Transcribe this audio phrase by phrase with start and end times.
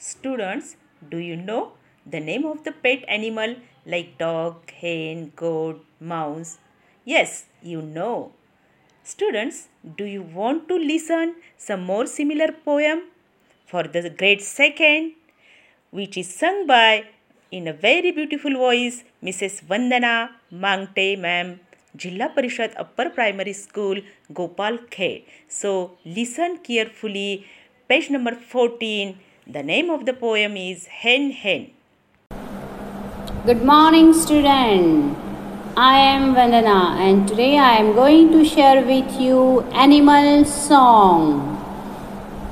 [0.00, 0.76] Students,
[1.10, 1.72] do you know
[2.06, 6.58] the name of the pet animal like dog, hen, goat, mouse?
[7.04, 8.30] Yes, you know.
[9.02, 9.66] Students,
[9.96, 13.02] do you want to listen some more similar poem
[13.66, 15.14] for the grade second,
[15.90, 17.06] which is sung by
[17.50, 19.64] in a very beautiful voice Mrs.
[19.64, 21.58] Vandana Mangte ma'am,
[21.96, 23.96] Jilla Parishad Upper Primary School,
[24.32, 25.24] Gopal Khed.
[25.48, 27.46] So listen carefully.
[27.88, 29.18] Page number 14.
[29.48, 31.70] The name of the poem is Hen Hen.
[33.46, 35.16] Good morning, student.
[35.74, 41.30] I am Vandana, and today I am going to share with you animal song.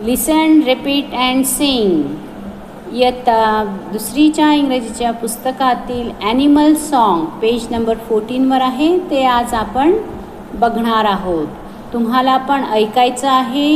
[0.00, 1.94] Listen, repeat, and sing.
[2.92, 3.42] इयत्ता
[3.92, 9.94] दुसरीच्या इंग्रजीच्या पुस्तकातील animal song page number फोर्टीनवर आहे ते आज आपण
[10.60, 11.46] बघणार आहोत
[11.92, 13.70] तुम्हाला पण ऐकायचं आहे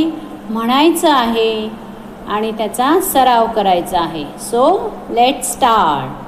[0.49, 1.84] म्हणायचं आहे
[2.27, 4.23] आणि त्याचा सराव करायचा आहे.
[4.41, 4.67] सो
[5.09, 6.23] लेट स्टार्ट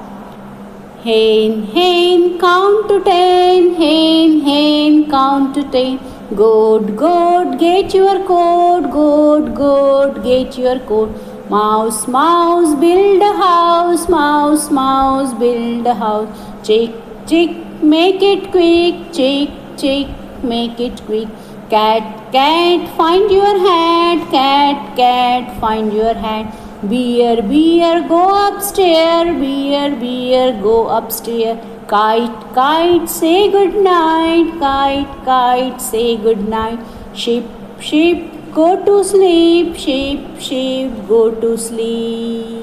[1.06, 5.96] हेन हेन काउंट टू टेन हेन हेन काउंट टू टेन
[6.34, 11.08] गोड goat gate your coat goat goat get your coat
[11.50, 16.28] mouse mouse build house mouse mouse build house
[16.66, 16.96] chick
[17.28, 21.28] chick make it quick chick chick make it quick
[21.70, 26.54] cat cat find your hat cat cat find your hat
[26.90, 31.58] beer beer go upstairs beer beer go upstairs
[31.92, 36.78] kite kite say good night kite kite say good night
[37.14, 37.44] ship
[37.80, 38.24] ship
[38.54, 42.56] go to sleep ship ship go to sleep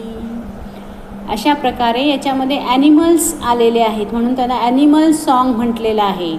[1.34, 6.36] अशा प्रकारे याच्यामध्ये animals आलेले आहेत म्हणून त्याला animal song म्हटलेलं आहे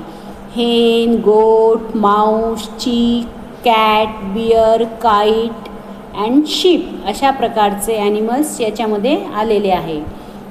[0.56, 3.26] hen goat mouse chick
[3.64, 5.68] cat bear kite
[6.18, 10.00] and ship अशा प्रकारचे ॲनिमल्स याच्यामध्ये आलेले आहे.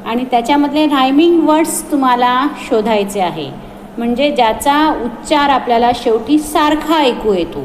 [0.06, 3.50] आणि त्याच्यामधले रायमिंग वर्ड्स तुम्हाला शोधायचे आहे.
[3.98, 7.64] म्हणजे ज्याचा उच्चार आपल्याला शेवटी सारखा ऐकू येतो.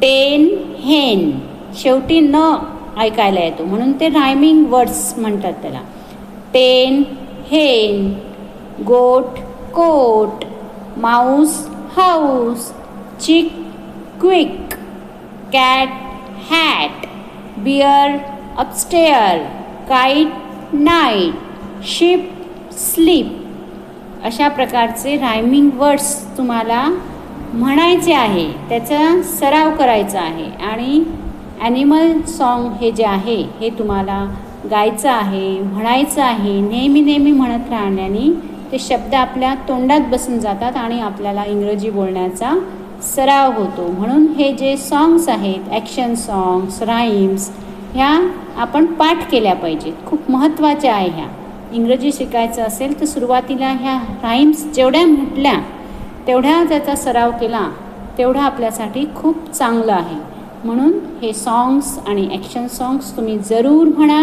[0.00, 0.48] टेन
[0.78, 1.30] हेन
[1.74, 2.54] शेवटी न
[2.98, 3.64] ऐकायला येतो.
[3.64, 5.80] म्हणून ते रायमिंग वर्ड्स म्हणतात त्याला.
[6.52, 7.02] Ten
[7.50, 8.12] hen
[8.82, 9.38] goat
[9.74, 10.44] coat
[11.00, 12.72] mouse house
[13.20, 13.52] chick
[14.20, 14.74] quick
[15.52, 15.88] cat
[16.50, 17.06] hat
[17.58, 18.16] bear
[18.58, 19.38] upstair
[19.88, 20.28] kite
[20.72, 21.34] night
[21.84, 22.30] ship
[22.72, 26.84] sleep अशा प्रकारचे रायमिंग वर्ड्स तुम्हाला
[27.52, 28.46] म्हणायचे आहे.
[28.68, 31.02] त्याचा सराव करायचा आहे आणि
[31.60, 34.24] ॲनिमल सॉन्ग हे जे आहे हे तुम्हाला
[34.70, 38.28] गायचं आहे म्हणायचं आहे नेहमी नेहमी म्हणत राहण्याने
[38.72, 42.54] ते शब्द आपल्या तोंडात बसून जातात आणि आपल्याला इंग्रजी बोलण्याचा
[43.04, 43.86] सराव होतो.
[43.90, 47.50] म्हणून हे जे सॉन्ग्स आहेत ॲक्शन सॉन्ग्स राईम्स
[47.94, 48.10] ह्या
[48.60, 49.92] आपण पाठ केल्या पाहिजेत.
[50.06, 51.26] खूप महत्त्वाच्या आहे ह्या.
[51.72, 55.54] इंग्रजी शिकायचं असेल तर सुरुवातीला ह्या राईम्स जेवढ्या म्हटल्या
[56.26, 57.68] तेवढ्या त्याचा सराव केला
[58.18, 60.16] तेवढा आपल्यासाठी खूप चांगलं आहे.
[60.64, 60.92] म्हणून
[61.22, 64.22] हे सॉन्ग्स आणि ॲक्शन सॉंग्स तुम्ही जरूर म्हणा.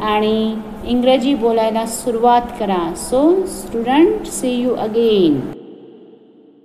[0.00, 2.94] आणि इंग्रजी बोलायला सुरुवात करा.
[2.96, 5.40] So student see you again